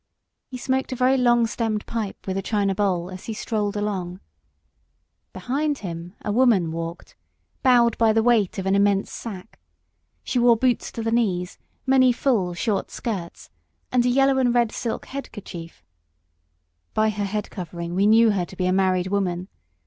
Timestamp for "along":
3.77-4.19